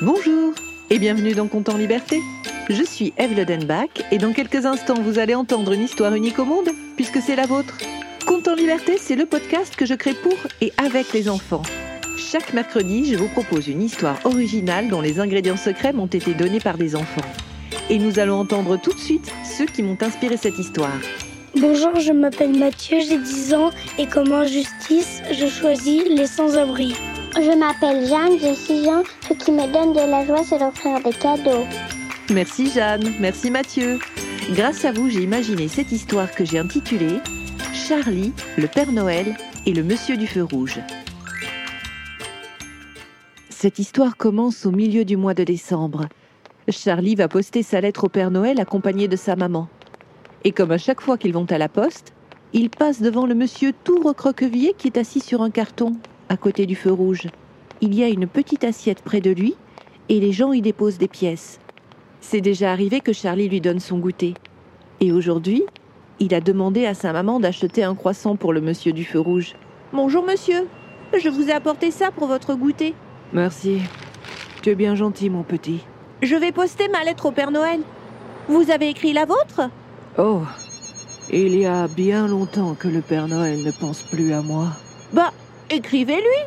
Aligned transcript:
Bonjour 0.00 0.54
et 0.90 1.00
bienvenue 1.00 1.34
dans 1.34 1.48
Compte 1.48 1.68
en 1.68 1.76
Liberté. 1.76 2.20
Je 2.70 2.84
suis 2.84 3.12
Eve 3.18 3.36
Lodenbach 3.36 3.88
et 4.12 4.18
dans 4.18 4.32
quelques 4.32 4.64
instants 4.64 5.02
vous 5.02 5.18
allez 5.18 5.34
entendre 5.34 5.72
une 5.72 5.82
histoire 5.82 6.14
unique 6.14 6.38
au 6.38 6.44
monde 6.44 6.68
puisque 6.94 7.20
c'est 7.20 7.34
la 7.34 7.46
vôtre. 7.46 7.76
Compte 8.24 8.46
en 8.46 8.54
Liberté, 8.54 8.96
c'est 8.96 9.16
le 9.16 9.26
podcast 9.26 9.74
que 9.74 9.86
je 9.86 9.94
crée 9.94 10.14
pour 10.14 10.36
et 10.60 10.72
avec 10.76 11.12
les 11.12 11.28
enfants. 11.28 11.64
Chaque 12.16 12.52
mercredi, 12.52 13.12
je 13.12 13.16
vous 13.16 13.26
propose 13.26 13.66
une 13.66 13.82
histoire 13.82 14.24
originale 14.24 14.88
dont 14.88 15.00
les 15.00 15.18
ingrédients 15.18 15.56
secrets 15.56 15.92
m'ont 15.92 16.06
été 16.06 16.32
donnés 16.32 16.60
par 16.60 16.78
des 16.78 16.94
enfants. 16.94 17.28
Et 17.90 17.98
nous 17.98 18.20
allons 18.20 18.38
entendre 18.38 18.76
tout 18.76 18.92
de 18.92 19.00
suite 19.00 19.32
ceux 19.44 19.66
qui 19.66 19.82
m'ont 19.82 19.98
inspiré 20.00 20.36
cette 20.36 20.60
histoire. 20.60 21.00
Bonjour, 21.56 21.98
je 21.98 22.12
m'appelle 22.12 22.56
Mathieu, 22.56 22.98
j'ai 23.00 23.18
10 23.18 23.54
ans 23.54 23.70
et 23.98 24.06
comme 24.06 24.30
injustice, 24.30 25.22
je 25.32 25.48
choisis 25.48 26.04
les 26.08 26.28
sans-abri. 26.28 26.94
Je 27.40 27.56
m'appelle 27.56 28.04
Jeanne, 28.04 28.36
j'ai 28.40 28.56
6 28.56 28.88
ans. 28.88 29.04
Ce 29.28 29.32
qui 29.32 29.52
me 29.52 29.72
donne 29.72 29.92
de 29.92 30.10
la 30.10 30.26
joie, 30.26 30.42
c'est 30.42 30.58
d'offrir 30.58 31.00
des 31.00 31.12
cadeaux. 31.12 31.64
Merci 32.30 32.68
Jeanne, 32.68 33.14
merci 33.20 33.52
Mathieu. 33.52 34.00
Grâce 34.50 34.84
à 34.84 34.90
vous, 34.90 35.08
j'ai 35.08 35.22
imaginé 35.22 35.68
cette 35.68 35.92
histoire 35.92 36.32
que 36.32 36.44
j'ai 36.44 36.58
intitulée 36.58 37.20
Charlie, 37.72 38.32
le 38.56 38.66
Père 38.66 38.90
Noël 38.90 39.36
et 39.66 39.72
le 39.72 39.84
Monsieur 39.84 40.16
du 40.16 40.26
Feu 40.26 40.42
Rouge. 40.42 40.80
Cette 43.50 43.78
histoire 43.78 44.16
commence 44.16 44.66
au 44.66 44.72
milieu 44.72 45.04
du 45.04 45.16
mois 45.16 45.34
de 45.34 45.44
décembre. 45.44 46.06
Charlie 46.68 47.14
va 47.14 47.28
poster 47.28 47.62
sa 47.62 47.80
lettre 47.80 48.04
au 48.04 48.08
Père 48.08 48.32
Noël 48.32 48.60
accompagné 48.60 49.06
de 49.06 49.16
sa 49.16 49.36
maman. 49.36 49.68
Et 50.42 50.50
comme 50.50 50.72
à 50.72 50.78
chaque 50.78 51.00
fois 51.00 51.16
qu'ils 51.16 51.34
vont 51.34 51.46
à 51.50 51.58
la 51.58 51.68
poste, 51.68 52.12
il 52.52 52.68
passe 52.68 53.00
devant 53.00 53.26
le 53.26 53.36
monsieur 53.36 53.72
tout 53.84 54.02
recroquevillé 54.02 54.74
qui 54.76 54.88
est 54.88 54.98
assis 54.98 55.20
sur 55.20 55.40
un 55.40 55.50
carton 55.50 55.96
à 56.28 56.36
côté 56.36 56.66
du 56.66 56.76
feu 56.76 56.92
rouge. 56.92 57.28
Il 57.80 57.94
y 57.94 58.02
a 58.02 58.08
une 58.08 58.26
petite 58.26 58.64
assiette 58.64 59.02
près 59.02 59.20
de 59.20 59.30
lui 59.30 59.54
et 60.08 60.20
les 60.20 60.32
gens 60.32 60.52
y 60.52 60.60
déposent 60.60 60.98
des 60.98 61.08
pièces. 61.08 61.60
C'est 62.20 62.40
déjà 62.40 62.72
arrivé 62.72 63.00
que 63.00 63.12
Charlie 63.12 63.48
lui 63.48 63.60
donne 63.60 63.80
son 63.80 63.98
goûter. 63.98 64.34
Et 65.00 65.12
aujourd'hui, 65.12 65.64
il 66.18 66.34
a 66.34 66.40
demandé 66.40 66.86
à 66.86 66.94
sa 66.94 67.12
maman 67.12 67.38
d'acheter 67.38 67.84
un 67.84 67.94
croissant 67.94 68.36
pour 68.36 68.52
le 68.52 68.60
monsieur 68.60 68.92
du 68.92 69.04
feu 69.04 69.20
rouge. 69.20 69.54
Bonjour 69.92 70.24
monsieur, 70.24 70.66
je 71.16 71.28
vous 71.28 71.48
ai 71.48 71.52
apporté 71.52 71.90
ça 71.90 72.10
pour 72.10 72.26
votre 72.26 72.54
goûter. 72.54 72.94
Merci. 73.32 73.78
Tu 74.62 74.70
es 74.70 74.74
bien 74.74 74.94
gentil, 74.94 75.30
mon 75.30 75.44
petit. 75.44 75.80
Je 76.22 76.34
vais 76.34 76.50
poster 76.50 76.88
ma 76.88 77.04
lettre 77.04 77.26
au 77.26 77.30
Père 77.30 77.52
Noël. 77.52 77.80
Vous 78.48 78.70
avez 78.70 78.88
écrit 78.88 79.12
la 79.12 79.24
vôtre? 79.24 79.70
Oh, 80.18 80.40
il 81.32 81.54
y 81.54 81.66
a 81.66 81.86
bien 81.86 82.26
longtemps 82.26 82.74
que 82.74 82.88
le 82.88 83.02
Père 83.02 83.28
Noël 83.28 83.62
ne 83.62 83.70
pense 83.70 84.02
plus 84.02 84.32
à 84.32 84.42
moi. 84.42 84.68
Bah, 85.12 85.32
écrivez-lui. 85.70 86.44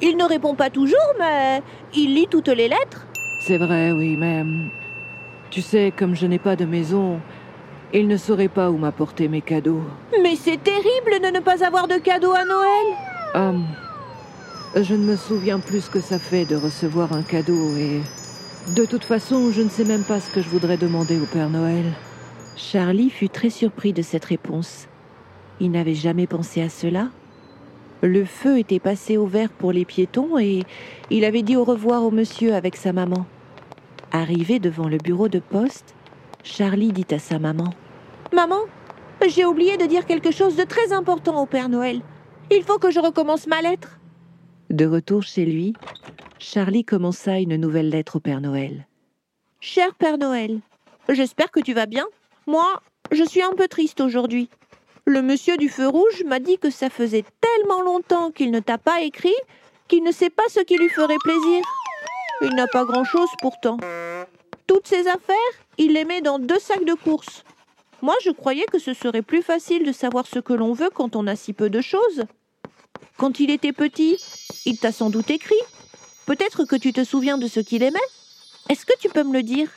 Il 0.00 0.16
ne 0.16 0.24
répond 0.24 0.54
pas 0.54 0.70
toujours, 0.70 1.14
mais 1.18 1.62
il 1.94 2.14
lit 2.14 2.28
toutes 2.30 2.48
les 2.48 2.68
lettres. 2.68 3.06
C'est 3.40 3.58
vrai, 3.58 3.92
oui, 3.92 4.16
mais... 4.16 4.44
Tu 5.50 5.62
sais, 5.62 5.92
comme 5.96 6.14
je 6.14 6.26
n'ai 6.26 6.38
pas 6.38 6.56
de 6.56 6.64
maison, 6.64 7.20
il 7.92 8.06
ne 8.06 8.16
saurait 8.16 8.48
pas 8.48 8.70
où 8.70 8.76
m'apporter 8.76 9.28
mes 9.28 9.40
cadeaux. 9.40 9.82
Mais 10.22 10.36
c'est 10.36 10.62
terrible 10.62 11.22
de 11.22 11.34
ne 11.34 11.40
pas 11.40 11.64
avoir 11.64 11.88
de 11.88 11.96
cadeaux 11.96 12.32
à 12.32 12.44
Noël. 12.44 12.86
Hum, 13.34 13.66
je 14.76 14.94
ne 14.94 15.04
me 15.04 15.16
souviens 15.16 15.58
plus 15.58 15.82
ce 15.82 15.90
que 15.90 16.00
ça 16.00 16.18
fait 16.18 16.44
de 16.44 16.56
recevoir 16.56 17.12
un 17.12 17.22
cadeau 17.22 17.76
et... 17.76 18.00
De 18.76 18.84
toute 18.84 19.04
façon, 19.04 19.50
je 19.50 19.62
ne 19.62 19.70
sais 19.70 19.84
même 19.84 20.04
pas 20.04 20.20
ce 20.20 20.30
que 20.30 20.42
je 20.42 20.48
voudrais 20.48 20.76
demander 20.76 21.18
au 21.18 21.24
Père 21.24 21.48
Noël. 21.48 21.84
Charlie 22.54 23.08
fut 23.08 23.30
très 23.30 23.48
surpris 23.48 23.94
de 23.94 24.02
cette 24.02 24.26
réponse. 24.26 24.88
Il 25.58 25.70
n'avait 25.70 25.94
jamais 25.94 26.26
pensé 26.26 26.60
à 26.60 26.68
cela. 26.68 27.08
Le 28.02 28.24
feu 28.24 28.58
était 28.58 28.78
passé 28.78 29.16
au 29.16 29.26
vert 29.26 29.50
pour 29.50 29.72
les 29.72 29.84
piétons 29.84 30.38
et 30.38 30.62
il 31.10 31.24
avait 31.24 31.42
dit 31.42 31.56
au 31.56 31.64
revoir 31.64 32.04
au 32.04 32.10
monsieur 32.12 32.54
avec 32.54 32.76
sa 32.76 32.92
maman. 32.92 33.26
Arrivé 34.12 34.60
devant 34.60 34.88
le 34.88 34.98
bureau 34.98 35.28
de 35.28 35.40
poste, 35.40 35.94
Charlie 36.44 36.92
dit 36.92 37.12
à 37.12 37.18
sa 37.18 37.38
maman 37.38 37.74
Maman, 38.32 38.60
j'ai 39.26 39.44
oublié 39.44 39.76
de 39.76 39.86
dire 39.86 40.06
quelque 40.06 40.30
chose 40.30 40.54
de 40.54 40.62
très 40.62 40.92
important 40.92 41.42
au 41.42 41.46
Père 41.46 41.68
Noël. 41.68 42.00
Il 42.50 42.62
faut 42.62 42.78
que 42.78 42.90
je 42.90 43.00
recommence 43.00 43.46
ma 43.48 43.60
lettre. 43.62 43.98
De 44.70 44.86
retour 44.86 45.22
chez 45.22 45.44
lui, 45.44 45.74
Charlie 46.38 46.84
commença 46.84 47.38
une 47.38 47.56
nouvelle 47.56 47.88
lettre 47.88 48.16
au 48.16 48.20
Père 48.20 48.40
Noël. 48.40 48.86
Cher 49.60 49.94
Père 49.96 50.18
Noël, 50.18 50.60
j'espère 51.08 51.50
que 51.50 51.60
tu 51.60 51.74
vas 51.74 51.86
bien. 51.86 52.06
Moi, 52.46 52.80
je 53.10 53.24
suis 53.24 53.42
un 53.42 53.52
peu 53.56 53.66
triste 53.66 54.00
aujourd'hui. 54.00 54.48
Le 55.08 55.22
monsieur 55.22 55.56
du 55.56 55.70
feu 55.70 55.88
rouge 55.88 56.22
m'a 56.26 56.38
dit 56.38 56.58
que 56.58 56.68
ça 56.68 56.90
faisait 56.90 57.24
tellement 57.40 57.80
longtemps 57.80 58.30
qu'il 58.30 58.50
ne 58.50 58.60
t'a 58.60 58.76
pas 58.76 59.00
écrit 59.00 59.34
qu'il 59.88 60.04
ne 60.04 60.12
sait 60.12 60.28
pas 60.28 60.42
ce 60.50 60.60
qui 60.60 60.76
lui 60.76 60.90
ferait 60.90 61.16
plaisir. 61.24 61.62
Il 62.42 62.54
n'a 62.54 62.66
pas 62.66 62.84
grand-chose 62.84 63.30
pourtant. 63.40 63.78
Toutes 64.66 64.86
ses 64.86 65.08
affaires, 65.08 65.54
il 65.78 65.94
les 65.94 66.04
met 66.04 66.20
dans 66.20 66.38
deux 66.38 66.58
sacs 66.58 66.84
de 66.84 66.92
courses. 66.92 67.42
Moi, 68.02 68.14
je 68.22 68.28
croyais 68.30 68.66
que 68.70 68.78
ce 68.78 68.92
serait 68.92 69.22
plus 69.22 69.40
facile 69.40 69.86
de 69.86 69.92
savoir 69.92 70.26
ce 70.26 70.40
que 70.40 70.52
l'on 70.52 70.74
veut 70.74 70.90
quand 70.94 71.16
on 71.16 71.26
a 71.26 71.36
si 71.36 71.54
peu 71.54 71.70
de 71.70 71.80
choses. 71.80 72.24
Quand 73.16 73.40
il 73.40 73.50
était 73.50 73.72
petit, 73.72 74.18
il 74.66 74.76
t'a 74.76 74.92
sans 74.92 75.08
doute 75.08 75.30
écrit. 75.30 75.62
Peut-être 76.26 76.66
que 76.66 76.76
tu 76.76 76.92
te 76.92 77.02
souviens 77.02 77.38
de 77.38 77.48
ce 77.48 77.60
qu'il 77.60 77.82
aimait. 77.82 77.98
Est-ce 78.68 78.84
que 78.84 78.98
tu 79.00 79.08
peux 79.08 79.24
me 79.24 79.32
le 79.32 79.42
dire? 79.42 79.70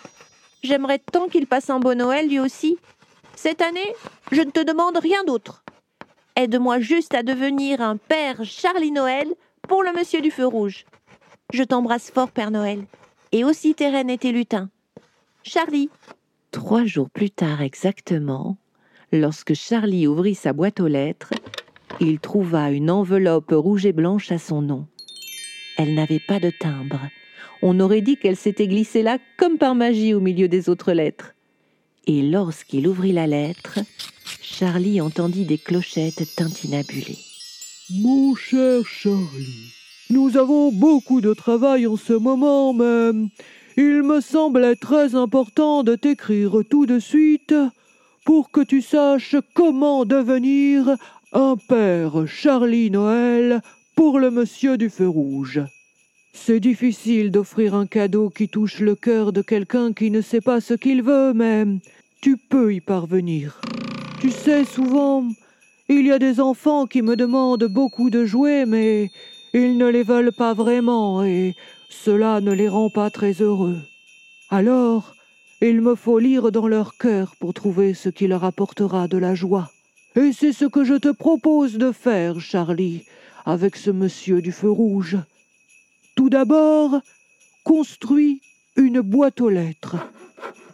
J'aimerais 0.62 1.00
tant 1.00 1.30
qu'il 1.30 1.48
passe 1.48 1.70
un 1.70 1.80
bon 1.80 1.98
Noël 1.98 2.28
lui 2.28 2.42
aussi. 2.42 2.78
Cette 3.36 3.62
année, 3.62 3.80
je 4.32 4.42
ne 4.42 4.52
te 4.52 4.64
demande 4.64 4.98
rien 4.98 5.24
d'autre. 5.24 5.64
Aide-moi 6.36 6.80
juste 6.80 7.14
à 7.14 7.24
devenir 7.24 7.82
un 7.82 7.98
père 7.98 8.44
Charlie 8.44 8.92
Noël 8.92 9.28
pour 9.68 9.84
le 9.84 9.94
monsieur 9.94 10.22
du 10.22 10.32
feu 10.32 10.46
rouge. 10.46 10.86
Je 11.54 11.64
t'embrasse 11.64 12.12
fort, 12.12 12.32
Père 12.32 12.52
Noël, 12.52 12.86
et 13.32 13.44
aussi 13.44 13.74
tes 13.74 13.90
reines 13.90 14.10
et 14.10 14.18
tes 14.18 14.32
lutins. 14.32 14.70
Charlie. 15.44 15.90
Trois 16.52 16.86
jours 16.86 17.10
plus 17.10 17.32
tard 17.32 17.62
exactement, 17.62 18.58
lorsque 19.12 19.54
Charlie 19.54 20.08
ouvrit 20.08 20.36
sa 20.36 20.54
boîte 20.54 20.80
aux 20.80 20.88
lettres, 20.88 21.34
il 22.00 22.20
trouva 22.20 22.72
une 22.72 22.92
enveloppe 22.92 23.52
rouge 23.52 23.86
et 23.86 23.94
blanche 23.94 24.32
à 24.32 24.38
son 24.38 24.62
nom. 24.62 24.88
Elle 25.78 25.96
n'avait 25.96 26.22
pas 26.26 26.40
de 26.40 26.52
timbre 26.52 27.00
on 27.62 27.80
aurait 27.80 28.02
dit 28.02 28.18
qu'elle 28.18 28.36
s'était 28.36 28.68
glissée 28.68 29.04
là 29.04 29.18
comme 29.38 29.58
par 29.58 29.76
magie 29.76 30.14
au 30.14 30.20
milieu 30.20 30.48
des 30.48 30.70
autres 30.70 30.94
lettres. 30.94 31.34
Et 32.08 32.22
lorsqu'il 32.24 32.88
ouvrit 32.88 33.14
la 33.14 33.28
lettre, 33.28 33.80
Charlie 34.42 35.02
entendit 35.02 35.46
des 35.46 35.58
clochettes 35.58 36.36
tintinabulées. 36.36 37.20
Mon 38.00 38.36
cher 38.36 38.86
Charlie, 38.86 39.74
nous 40.10 40.38
avons 40.38 40.72
beaucoup 40.72 41.22
de 41.22 41.34
travail 41.34 41.86
en 41.86 41.98
ce 41.98 42.14
moment, 42.14 42.74
mais 42.74 43.12
il 43.78 44.04
me 44.04 44.20
semblait 44.20 44.76
très 44.76 45.16
important 45.16 45.84
de 45.84 45.96
t'écrire 45.96 46.62
tout 46.70 46.86
de 46.86 47.00
suite 47.00 47.54
pour 48.26 48.52
que 48.52 48.62
tu 48.62 48.82
saches 48.82 49.36
comment 49.54 50.06
devenir 50.06 50.98
un 51.34 51.56
père 51.56 52.28
Charlie 52.28 52.92
Noël 52.92 53.62
pour 53.96 54.20
le 54.20 54.32
monsieur 54.32 54.78
du 54.78 54.90
feu 54.90 55.08
rouge. 55.08 55.62
C'est 56.34 56.60
difficile 56.60 57.30
d'offrir 57.32 57.76
un 57.76 57.86
cadeau 57.86 58.30
qui 58.30 58.48
touche 58.48 58.80
le 58.80 58.96
cœur 58.96 59.34
de 59.34 59.42
quelqu'un 59.42 59.94
qui 59.94 60.12
ne 60.12 60.22
sait 60.22 60.42
pas 60.42 60.62
ce 60.62 60.74
qu'il 60.74 61.04
veut, 61.04 61.34
mais 61.34 61.66
tu 62.22 62.38
peux 62.38 62.74
y 62.74 62.82
parvenir. 62.82 63.62
Tu 64.20 64.32
sais, 64.32 64.64
souvent, 64.64 65.28
il 65.90 66.06
y 66.06 66.12
a 66.12 66.20
des 66.20 66.40
enfants 66.40 66.88
qui 66.88 67.02
me 67.02 67.16
demandent 67.16 67.66
beaucoup 67.66 68.10
de 68.10 68.26
jouets, 68.26 68.66
mais 68.66 69.10
ils 69.54 69.78
ne 69.78 69.88
les 69.88 70.04
veulent 70.04 70.32
pas 70.32 70.54
vraiment, 70.54 71.24
et 71.24 71.54
cela 71.90 72.40
ne 72.40 72.54
les 72.54 72.70
rend 72.70 72.90
pas 72.90 73.10
très 73.10 73.34
heureux. 73.34 73.80
Alors, 74.50 75.16
il 75.62 75.82
me 75.82 75.96
faut 75.96 76.18
lire 76.18 76.52
dans 76.52 76.68
leur 76.68 76.98
cœur 76.98 77.36
pour 77.40 77.54
trouver 77.54 77.94
ce 77.94 78.10
qui 78.10 78.28
leur 78.28 78.44
apportera 78.46 79.08
de 79.08 79.18
la 79.18 79.36
joie. 79.36 79.70
Et 80.16 80.32
c'est 80.34 80.54
ce 80.54 80.66
que 80.66 80.84
je 80.84 80.96
te 80.96 81.10
propose 81.10 81.78
de 81.78 81.92
faire, 81.92 82.40
Charlie, 82.40 83.04
avec 83.46 83.76
ce 83.76 83.92
monsieur 83.92 84.42
du 84.42 84.52
feu 84.52 84.70
rouge. 84.70 85.18
Tout 86.16 86.30
d'abord, 86.30 87.02
construis 87.64 88.42
une 88.76 89.02
boîte 89.02 89.42
aux 89.42 89.50
lettres. 89.50 89.98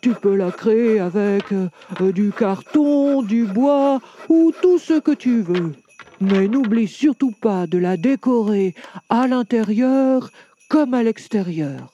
Tu 0.02 0.14
peux 0.14 0.36
la 0.36 0.52
créer 0.52 1.00
avec 1.00 1.52
euh, 1.52 2.12
du 2.12 2.32
carton, 2.32 3.24
du 3.24 3.46
bois 3.46 4.00
ou 4.30 4.52
tout 4.62 4.78
ce 4.78 5.00
que 5.00 5.12
tu 5.12 5.42
veux. 5.42 5.74
Mais 6.22 6.48
n'oublie 6.48 6.88
surtout 6.88 7.32
pas 7.32 7.68
de 7.68 7.78
la 7.78 7.98
décorer 7.98 8.74
à 9.10 9.28
l'intérieur 9.28 10.30
comme 10.70 10.94
à 10.94 11.04
l'extérieur. 11.04 11.94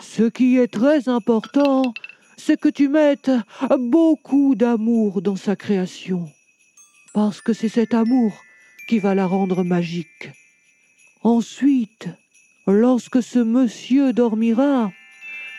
Ce 0.00 0.22
qui 0.22 0.58
est 0.58 0.72
très 0.72 1.08
important, 1.08 1.92
c'est 2.36 2.58
que 2.58 2.68
tu 2.68 2.88
mettes 2.88 3.30
beaucoup 3.78 4.54
d'amour 4.54 5.20
dans 5.20 5.36
sa 5.36 5.56
création, 5.56 6.28
parce 7.12 7.40
que 7.42 7.52
c'est 7.52 7.68
cet 7.68 7.92
amour 7.92 8.32
qui 8.88 8.98
va 8.98 9.14
la 9.14 9.26
rendre 9.26 9.62
magique. 9.62 10.30
Ensuite, 11.22 12.08
Lorsque 12.70 13.20
ce 13.20 13.40
monsieur 13.40 14.12
dormira, 14.12 14.92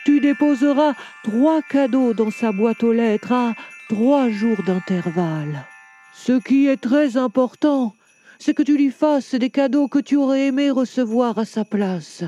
tu 0.06 0.22
déposeras 0.22 0.94
trois 1.26 1.62
cadeaux 1.62 2.14
dans 2.14 2.32
sa 2.32 2.54
boîte 2.54 2.84
aux 2.84 2.94
lettres 2.94 3.34
à 3.34 3.54
trois 3.90 4.30
jours 4.30 4.64
d'intervalle. 4.66 5.66
Ce 6.14 6.40
qui 6.40 6.68
est 6.68 6.80
très 6.80 7.18
important, 7.18 7.94
c'est 8.40 8.54
que 8.54 8.64
tu 8.64 8.78
lui 8.78 8.92
fasses 8.92 9.36
des 9.36 9.50
cadeaux 9.50 9.90
que 9.90 10.00
tu 10.00 10.16
aurais 10.16 10.48
aimé 10.48 10.72
recevoir 10.72 11.38
à 11.38 11.44
sa 11.44 11.66
place, 11.66 12.24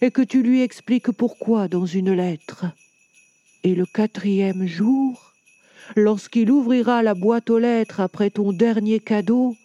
et 0.00 0.12
que 0.12 0.22
tu 0.22 0.42
lui 0.42 0.62
expliques 0.62 1.10
pourquoi 1.10 1.66
dans 1.66 1.86
une 1.86 2.12
lettre. 2.12 2.66
Et 3.64 3.74
le 3.74 3.86
quatrième 3.86 4.68
jour, 4.68 5.32
lorsqu'il 5.96 6.50
ouvrira 6.50 7.02
la 7.02 7.14
boîte 7.14 7.50
aux 7.50 7.58
lettres 7.58 8.00
après 8.00 8.30
ton 8.30 8.52
dernier 8.52 9.00
cadeau, 9.00 9.56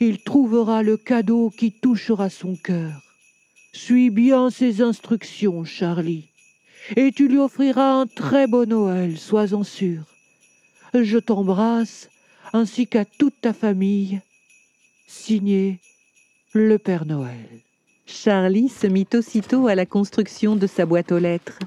il 0.00 0.18
trouvera 0.18 0.82
le 0.82 0.96
cadeau 0.96 1.50
qui 1.50 1.70
touchera 1.70 2.30
son 2.30 2.56
cœur. 2.56 3.05
Suis 3.76 4.08
bien 4.08 4.48
ses 4.48 4.80
instructions, 4.80 5.62
Charlie, 5.64 6.30
et 6.96 7.12
tu 7.12 7.28
lui 7.28 7.36
offriras 7.36 7.92
un 7.92 8.06
très 8.06 8.46
beau 8.46 8.64
Noël, 8.64 9.18
sois-en 9.18 9.64
sûr. 9.64 10.00
Je 10.94 11.18
t'embrasse, 11.18 12.08
ainsi 12.54 12.86
qu'à 12.86 13.04
toute 13.04 13.38
ta 13.42 13.52
famille. 13.52 14.22
Signé 15.06 15.78
le 16.54 16.78
Père 16.78 17.04
Noël. 17.04 17.46
Charlie 18.06 18.70
se 18.70 18.86
mit 18.86 19.06
aussitôt 19.12 19.66
à 19.66 19.74
la 19.74 19.84
construction 19.84 20.56
de 20.56 20.66
sa 20.66 20.86
boîte 20.86 21.12
aux 21.12 21.18
lettres. 21.18 21.58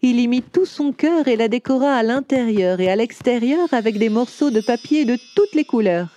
Il 0.00 0.20
y 0.20 0.28
mit 0.28 0.42
tout 0.42 0.66
son 0.66 0.90
cœur 0.90 1.28
et 1.28 1.36
la 1.36 1.48
décora 1.48 1.94
à 1.94 2.02
l'intérieur 2.02 2.80
et 2.80 2.88
à 2.88 2.96
l'extérieur 2.96 3.68
avec 3.72 3.98
des 3.98 4.08
morceaux 4.08 4.50
de 4.50 4.62
papier 4.62 5.04
de 5.04 5.18
toutes 5.36 5.54
les 5.54 5.66
couleurs. 5.66 6.08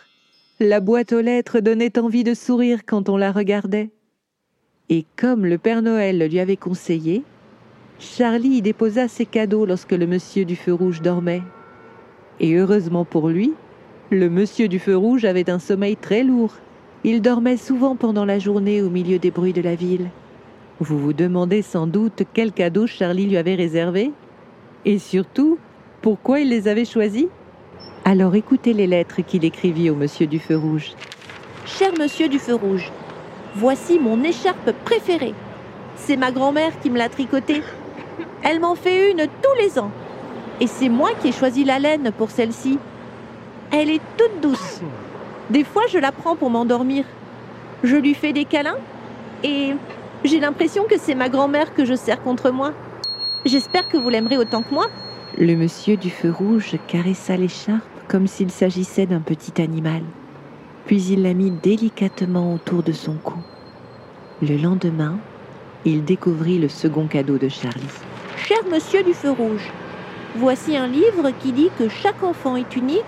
La 0.62 0.80
boîte 0.80 1.12
aux 1.12 1.22
lettres 1.22 1.60
donnait 1.60 2.00
envie 2.00 2.24
de 2.24 2.34
sourire 2.34 2.86
quand 2.86 3.10
on 3.10 3.18
la 3.18 3.34
regardait. 3.34 3.92
Et 4.90 5.06
comme 5.16 5.46
le 5.46 5.58
Père 5.58 5.82
Noël 5.82 6.28
lui 6.30 6.40
avait 6.40 6.58
conseillé, 6.58 7.24
Charlie 8.00 8.58
y 8.58 8.62
déposa 8.62 9.08
ses 9.08 9.26
cadeaux 9.26 9.66
lorsque 9.66 9.94
le 9.94 10.06
monsieur 10.06 10.46
du 10.46 10.56
feu 10.56 10.74
rouge 10.74 11.02
dormait. 11.02 11.42
Et 12.40 12.54
heureusement 12.56 13.06
pour 13.06 13.30
lui, 13.30 13.54
le 14.12 14.30
monsieur 14.30 14.68
du 14.68 14.78
feu 14.78 14.96
rouge 14.96 15.26
avait 15.26 15.50
un 15.50 15.58
sommeil 15.58 15.96
très 15.96 16.24
lourd. 16.24 16.54
Il 17.04 17.22
dormait 17.22 17.58
souvent 17.58 17.96
pendant 17.96 18.26
la 18.26 18.38
journée 18.38 18.82
au 18.82 18.90
milieu 18.90 19.18
des 19.18 19.32
bruits 19.32 19.54
de 19.54 19.62
la 19.62 19.76
ville. 19.76 20.10
Vous 20.80 21.00
vous 21.00 21.14
demandez 21.14 21.62
sans 21.62 21.88
doute 21.88 22.24
quel 22.34 22.52
cadeau 22.52 22.86
Charlie 22.86 23.26
lui 23.26 23.38
avait 23.38 23.56
réservé 23.56 24.12
Et 24.84 25.00
surtout, 25.00 25.58
pourquoi 26.02 26.42
il 26.42 26.50
les 26.50 26.68
avait 26.68 26.86
choisis? 26.86 27.28
Alors 28.04 28.36
écoutez 28.36 28.74
les 28.74 28.86
lettres 28.86 29.22
qu'il 29.26 29.46
écrivit 29.46 29.90
au 29.90 29.96
monsieur 29.96 30.28
du 30.28 30.38
feu 30.38 30.58
rouge. 30.58 30.92
Cher 31.66 31.92
monsieur 31.98 32.28
du 32.28 32.38
feu 32.38 32.54
rouge, 32.54 32.92
voici 33.56 34.00
mon 34.00 34.24
écharpe 34.24 34.72
préférée. 34.84 35.34
C'est 35.96 36.18
ma 36.18 36.31
grand-mère 36.31 36.80
qui 36.81 36.90
me 36.90 36.98
l'a 36.98 37.10
tricotée. 37.10 37.63
Elle 38.44 38.60
m'en 38.60 38.75
fait 38.75 39.12
une 39.12 39.25
tous 39.42 39.57
les 39.60 39.80
ans. 39.80 39.92
Et 40.62 40.68
c'est 40.68 40.90
moi 40.90 41.10
qui 41.22 41.30
ai 41.30 41.31
choisi 41.31 41.63
la 41.63 41.80
laine 41.80 42.12
pour 42.18 42.31
celle-ci. 42.31 42.78
Elle 43.72 43.90
est 43.90 44.02
toute 44.18 44.42
douce. 44.42 44.81
Des 45.50 45.63
fois, 45.63 45.84
je 45.90 45.98
la 45.98 46.12
prends 46.12 46.36
pour 46.36 46.50
m'endormir. 46.50 47.06
Je 47.84 47.96
lui 47.96 48.13
fais 48.13 48.34
des 48.34 48.46
câlins 48.46 48.78
et 49.44 49.74
j'ai 50.24 50.40
l'impression 50.40 50.86
que 50.86 50.98
c'est 50.98 51.16
ma 51.16 51.30
grand-mère 51.30 51.74
que 51.74 51.86
je 51.86 51.94
serre 51.94 52.24
contre 52.24 52.51
moi. 52.51 52.72
J'espère 53.46 53.88
que 53.90 53.98
vous 53.98 54.10
l'aimerez 54.10 54.38
autant 54.38 54.63
que 54.63 54.74
moi. 54.74 54.88
Le 55.38 55.56
monsieur 55.56 55.98
du 55.98 56.10
feu 56.10 56.31
rouge 56.31 56.78
caressa 56.88 57.36
l'écharpe 57.36 57.84
comme 58.08 58.28
s'il 58.28 58.51
s'agissait 58.51 59.06
d'un 59.06 59.19
petit 59.19 59.62
animal, 59.62 60.01
puis 60.86 61.01
il 61.04 61.24
la 61.24 61.34
mit 61.34 61.51
délicatement 61.51 62.54
autour 62.54 62.84
de 62.84 62.92
son 62.92 63.16
cou. 63.16 63.35
Le 64.42 64.58
lendemain, 64.58 65.18
il 65.86 66.04
découvrit 66.04 66.60
le 66.60 66.68
second 66.68 67.08
cadeau 67.08 67.38
de 67.38 67.48
Charlie. 67.48 67.88
Cher 68.36 68.58
monsieur 68.70 69.02
du 69.02 69.14
feu 69.14 69.32
rouge, 69.32 69.72
voici 70.36 70.76
un 70.76 70.88
livre 70.88 71.32
qui 71.40 71.54
dit 71.54 71.70
que 71.80 71.88
chaque 71.88 72.22
enfant 72.22 72.58
est 72.58 72.76
unique 72.76 73.04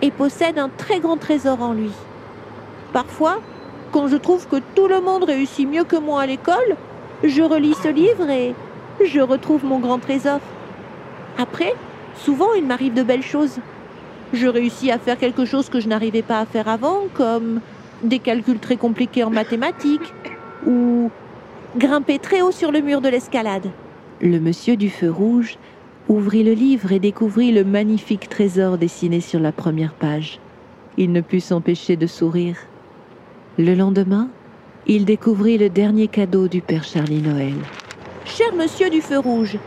et 0.00 0.10
possède 0.10 0.58
un 0.58 0.70
très 0.70 1.00
grand 1.00 1.18
trésor 1.18 1.60
en 1.60 1.74
lui. 1.74 1.90
Parfois, 2.94 3.42
quand 3.92 4.08
je 4.08 4.16
trouve 4.16 4.48
que 4.48 4.56
tout 4.74 4.88
le 4.88 5.02
monde 5.02 5.24
réussit 5.24 5.68
mieux 5.68 5.84
que 5.84 5.96
moi 5.96 6.22
à 6.22 6.26
l'école, 6.26 6.76
je 7.22 7.42
relis 7.42 7.76
ce 7.82 7.88
livre 7.88 8.30
et 8.30 8.54
je 9.04 9.20
retrouve 9.20 9.66
mon 9.66 9.80
grand 9.80 9.98
trésor. 9.98 10.40
Après, 11.36 11.74
souvent 12.16 12.54
il 12.54 12.64
m'arrive 12.64 12.94
de 12.94 13.02
belles 13.02 13.22
choses. 13.22 13.58
Je 14.32 14.46
réussis 14.46 14.90
à 14.90 14.98
faire 14.98 15.18
quelque 15.18 15.44
chose 15.44 15.68
que 15.68 15.80
je 15.80 15.88
n'arrivais 15.88 16.22
pas 16.22 16.40
à 16.40 16.46
faire 16.46 16.68
avant, 16.68 17.02
comme 17.12 17.60
des 18.02 18.18
calculs 18.18 18.60
très 18.60 18.76
compliqués 18.76 19.24
en 19.24 19.30
mathématiques 19.30 20.14
ou 20.66 21.10
grimper 21.76 22.18
très 22.18 22.42
haut 22.42 22.52
sur 22.52 22.72
le 22.72 22.80
mur 22.80 23.00
de 23.00 23.08
l'escalade. 23.08 23.68
Le 24.20 24.38
monsieur 24.38 24.76
du 24.76 24.90
feu 24.90 25.10
rouge 25.10 25.58
ouvrit 26.08 26.44
le 26.44 26.52
livre 26.52 26.92
et 26.92 26.98
découvrit 26.98 27.52
le 27.52 27.64
magnifique 27.64 28.28
trésor 28.28 28.78
dessiné 28.78 29.20
sur 29.20 29.40
la 29.40 29.52
première 29.52 29.94
page. 29.94 30.38
Il 30.96 31.12
ne 31.12 31.20
put 31.20 31.40
s'empêcher 31.40 31.96
de 31.96 32.06
sourire. 32.06 32.56
Le 33.58 33.74
lendemain, 33.74 34.28
il 34.86 35.04
découvrit 35.04 35.58
le 35.58 35.70
dernier 35.70 36.08
cadeau 36.08 36.46
du 36.46 36.60
Père 36.60 36.84
Charlie 36.84 37.22
Noël. 37.22 37.54
Cher 38.24 38.54
monsieur 38.54 38.90
du 38.90 39.00
feu 39.00 39.18
rouge, 39.18 39.58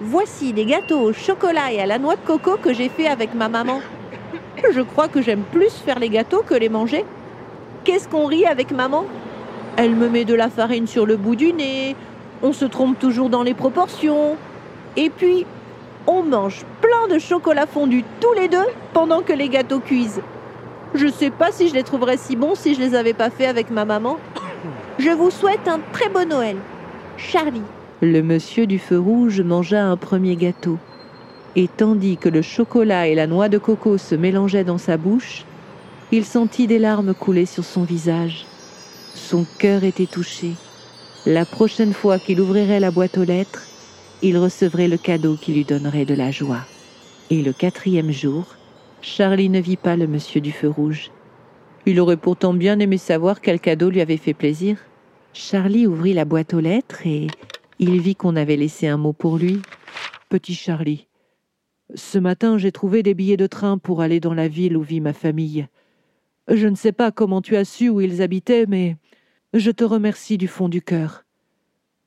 voici 0.00 0.52
des 0.52 0.66
gâteaux 0.66 1.00
au 1.00 1.12
chocolat 1.12 1.72
et 1.72 1.80
à 1.80 1.86
la 1.86 1.98
noix 1.98 2.16
de 2.16 2.26
coco 2.26 2.56
que 2.56 2.72
j'ai 2.72 2.88
fait 2.88 3.06
avec 3.06 3.34
ma 3.34 3.48
maman. 3.48 3.80
Je 4.72 4.80
crois 4.80 5.08
que 5.08 5.22
j'aime 5.22 5.42
plus 5.52 5.70
faire 5.70 5.98
les 5.98 6.08
gâteaux 6.08 6.42
que 6.42 6.54
les 6.54 6.68
manger. 6.68 7.04
Qu'est-ce 7.84 8.08
qu'on 8.08 8.26
rit 8.26 8.46
avec 8.46 8.70
maman? 8.70 9.04
Elle 9.76 9.96
me 9.96 10.08
met 10.08 10.24
de 10.24 10.34
la 10.34 10.50
farine 10.50 10.86
sur 10.86 11.04
le 11.04 11.16
bout 11.16 11.34
du 11.34 11.52
nez, 11.52 11.96
on 12.42 12.52
se 12.52 12.64
trompe 12.64 12.98
toujours 12.98 13.28
dans 13.28 13.42
les 13.42 13.54
proportions. 13.54 14.36
Et 14.96 15.10
puis, 15.10 15.46
on 16.06 16.22
mange 16.22 16.64
plein 16.80 17.12
de 17.12 17.18
chocolat 17.18 17.66
fondu 17.66 18.04
tous 18.20 18.32
les 18.34 18.48
deux 18.48 18.66
pendant 18.92 19.22
que 19.22 19.32
les 19.32 19.48
gâteaux 19.48 19.80
cuisent. 19.80 20.20
Je 20.94 21.08
sais 21.08 21.30
pas 21.30 21.50
si 21.50 21.68
je 21.68 21.74
les 21.74 21.82
trouverais 21.82 22.16
si 22.16 22.36
bons 22.36 22.54
si 22.54 22.74
je 22.74 22.80
les 22.80 22.94
avais 22.94 23.14
pas 23.14 23.30
fait 23.30 23.46
avec 23.46 23.70
ma 23.70 23.84
maman. 23.84 24.18
Je 24.98 25.10
vous 25.10 25.30
souhaite 25.30 25.66
un 25.66 25.80
très 25.92 26.08
bon 26.08 26.28
Noël. 26.28 26.56
Charlie. 27.16 27.62
Le 28.00 28.22
monsieur 28.22 28.66
du 28.66 28.78
feu 28.78 28.98
rouge 28.98 29.40
mangea 29.40 29.84
un 29.84 29.96
premier 29.96 30.36
gâteau. 30.36 30.78
Et 31.56 31.68
tandis 31.68 32.16
que 32.16 32.28
le 32.28 32.42
chocolat 32.42 33.08
et 33.08 33.14
la 33.14 33.26
noix 33.26 33.48
de 33.48 33.58
coco 33.58 33.98
se 33.98 34.14
mélangeaient 34.14 34.64
dans 34.64 34.78
sa 34.78 34.96
bouche, 34.96 35.44
il 36.12 36.24
sentit 36.24 36.66
des 36.66 36.78
larmes 36.78 37.14
couler 37.14 37.46
sur 37.46 37.64
son 37.64 37.82
visage. 37.82 38.46
Son 39.14 39.46
cœur 39.58 39.84
était 39.84 40.06
touché. 40.06 40.52
La 41.24 41.44
prochaine 41.44 41.92
fois 41.92 42.18
qu'il 42.18 42.40
ouvrirait 42.40 42.80
la 42.80 42.90
boîte 42.90 43.16
aux 43.16 43.24
lettres, 43.24 43.62
il 44.22 44.36
recevrait 44.36 44.88
le 44.88 44.96
cadeau 44.96 45.36
qui 45.36 45.52
lui 45.52 45.64
donnerait 45.64 46.04
de 46.04 46.14
la 46.14 46.30
joie. 46.30 46.66
Et 47.30 47.42
le 47.42 47.52
quatrième 47.52 48.10
jour, 48.10 48.56
Charlie 49.00 49.48
ne 49.48 49.60
vit 49.60 49.76
pas 49.76 49.96
le 49.96 50.06
monsieur 50.06 50.40
du 50.40 50.52
feu 50.52 50.68
rouge. 50.68 51.10
Il 51.86 52.00
aurait 52.00 52.16
pourtant 52.16 52.54
bien 52.54 52.78
aimé 52.78 52.98
savoir 52.98 53.40
quel 53.40 53.60
cadeau 53.60 53.90
lui 53.90 54.00
avait 54.00 54.16
fait 54.16 54.34
plaisir. 54.34 54.78
Charlie 55.32 55.86
ouvrit 55.86 56.12
la 56.12 56.24
boîte 56.24 56.54
aux 56.54 56.60
lettres 56.60 57.06
et 57.06 57.28
il 57.78 58.00
vit 58.00 58.16
qu'on 58.16 58.36
avait 58.36 58.56
laissé 58.56 58.88
un 58.88 58.96
mot 58.96 59.12
pour 59.12 59.38
lui. 59.38 59.60
Petit 60.28 60.54
Charlie, 60.54 61.06
ce 61.94 62.18
matin 62.18 62.58
j'ai 62.58 62.72
trouvé 62.72 63.02
des 63.02 63.14
billets 63.14 63.36
de 63.36 63.46
train 63.46 63.78
pour 63.78 64.00
aller 64.00 64.20
dans 64.20 64.34
la 64.34 64.48
ville 64.48 64.76
où 64.76 64.82
vit 64.82 65.00
ma 65.00 65.12
famille. 65.12 65.66
Je 66.48 66.68
ne 66.68 66.74
sais 66.74 66.92
pas 66.92 67.10
comment 67.10 67.40
tu 67.40 67.56
as 67.56 67.64
su 67.64 67.88
où 67.88 68.00
ils 68.00 68.20
habitaient, 68.20 68.66
mais 68.66 68.96
je 69.54 69.70
te 69.70 69.84
remercie 69.84 70.36
du 70.36 70.48
fond 70.48 70.68
du 70.68 70.82
cœur. 70.82 71.24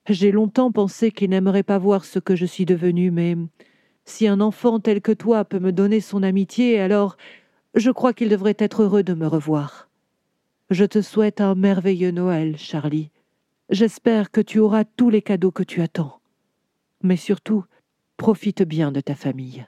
J'ai 0.08 0.32
longtemps 0.32 0.72
pensé 0.72 1.12
qu'ils 1.12 1.32
n'aimeraient 1.32 1.64
pas 1.64 1.80
voir 1.80 2.06
ce 2.06 2.20
que 2.20 2.36
je 2.36 2.46
suis 2.46 2.66
devenue, 2.66 3.12
mais 3.12 3.36
si 4.06 4.28
un 4.28 4.40
enfant 4.40 4.80
tel 4.80 5.02
que 5.02 5.12
toi 5.12 5.44
peut 5.44 5.60
me 5.60 5.72
donner 5.72 6.00
son 6.00 6.24
amitié, 6.24 6.80
alors 6.80 7.18
je 7.74 7.92
crois 7.92 8.14
qu'il 8.14 8.30
devrait 8.30 8.56
être 8.58 8.84
heureux 8.84 9.04
de 9.04 9.14
me 9.14 9.28
revoir. 9.28 9.90
Je 10.70 10.86
te 10.86 11.02
souhaite 11.02 11.42
un 11.42 11.56
merveilleux 11.56 12.12
Noël, 12.12 12.58
Charlie. 12.58 13.10
J'espère 13.70 14.32
que 14.32 14.42
tu 14.42 14.60
auras 14.60 14.86
tous 14.86 15.10
les 15.10 15.22
cadeaux 15.22 15.52
que 15.52 15.64
tu 15.64 15.82
attends. 15.82 16.20
Mais 17.02 17.18
surtout, 17.18 17.66
profite 18.18 18.64
bien 18.64 18.92
de 18.92 19.02
ta 19.02 19.16
famille. 19.16 19.68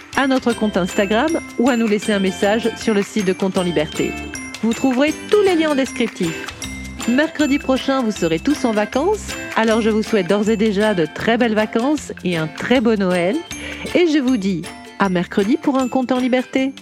à 0.17 0.27
notre 0.27 0.53
compte 0.53 0.77
Instagram 0.77 1.39
ou 1.59 1.69
à 1.69 1.77
nous 1.77 1.87
laisser 1.87 2.13
un 2.13 2.19
message 2.19 2.69
sur 2.77 2.93
le 2.93 3.03
site 3.03 3.25
de 3.25 3.33
Compte 3.33 3.57
en 3.57 3.63
Liberté. 3.63 4.11
Vous 4.63 4.73
trouverez 4.73 5.13
tous 5.29 5.41
les 5.41 5.55
liens 5.55 5.71
en 5.71 5.75
descriptif. 5.75 6.47
Mercredi 7.07 7.57
prochain, 7.57 8.01
vous 8.01 8.11
serez 8.11 8.39
tous 8.39 8.63
en 8.63 8.73
vacances, 8.73 9.29
alors 9.55 9.81
je 9.81 9.89
vous 9.89 10.03
souhaite 10.03 10.27
d'ores 10.27 10.49
et 10.49 10.57
déjà 10.57 10.93
de 10.93 11.05
très 11.05 11.37
belles 11.37 11.55
vacances 11.55 12.13
et 12.23 12.37
un 12.37 12.47
très 12.47 12.79
beau 12.79 12.95
Noël. 12.95 13.35
Et 13.95 14.07
je 14.07 14.19
vous 14.19 14.37
dis 14.37 14.61
à 14.99 15.09
mercredi 15.09 15.57
pour 15.57 15.79
un 15.79 15.87
compte 15.87 16.11
en 16.11 16.19
liberté. 16.19 16.73